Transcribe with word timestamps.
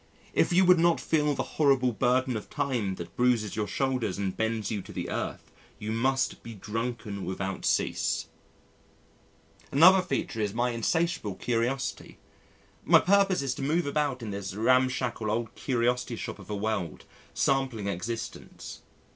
If 0.33 0.51
you 0.51 0.65
would 0.65 0.79
not 0.79 0.99
feel 0.99 1.35
the 1.35 1.43
horrible 1.61 1.91
burden 1.91 2.35
of 2.35 2.49
time 2.49 2.95
that 2.95 3.15
bruises 3.15 3.55
your 3.55 3.67
shoulders 3.67 4.17
and 4.17 4.35
bends 4.35 4.71
you 4.71 4.81
to 4.81 4.91
the 4.91 5.11
earth, 5.11 5.51
you 5.77 5.91
must 5.91 6.41
be 6.41 6.55
drunken 6.55 7.23
without 7.23 7.65
cease." 7.67 8.25
Another 9.71 10.01
feature 10.01 10.41
is 10.41 10.55
my 10.55 10.71
insatiable 10.71 11.35
curiosity. 11.35 12.17
My 12.83 12.99
purpose 12.99 13.43
is 13.43 13.53
to 13.53 13.61
move 13.61 13.85
about 13.85 14.23
in 14.23 14.31
this 14.31 14.55
ramshackle, 14.55 15.29
old 15.29 15.53
curiosity 15.53 16.15
shop 16.15 16.39
of 16.39 16.49
a 16.49 16.55
world 16.55 17.05
sampling 17.35 17.87
existence. 17.87 18.81